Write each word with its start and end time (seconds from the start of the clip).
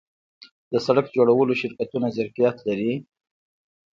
د 0.71 0.73
سرک 0.85 1.05
جوړولو 1.15 1.53
شرکتونه 1.61 2.07
ظرفیت 2.17 2.57
لري؟ 2.67 2.93